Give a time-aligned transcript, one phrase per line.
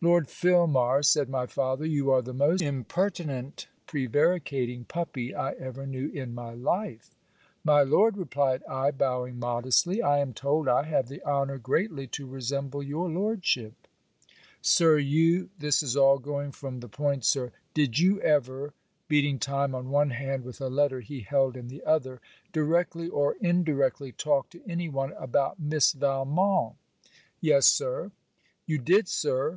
[0.00, 6.08] 'Lord Filmar,' said my father, 'you are the most impertinent prevaricating puppy I ever knew
[6.10, 7.16] in my life.'
[7.64, 12.28] 'My Lord,' replied I bowing modestly, 'I am told I have the honour greatly to
[12.28, 13.88] resemble your lordship.'
[14.60, 17.50] 'Sir, you this is all going from the point, Sir.
[17.74, 18.74] Did you ever.'
[19.08, 22.20] beating time on one hand with a letter he held in the other,
[22.52, 26.76] 'directly or indirectly talk to any one about Miss Valmont?'
[27.40, 28.12] 'Yes, Sir.'
[28.64, 29.50] 'You did, Sir!'